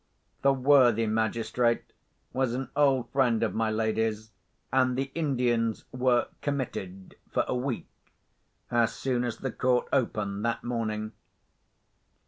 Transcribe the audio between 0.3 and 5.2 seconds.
The worthy magistrate was an old friend of my lady's, and the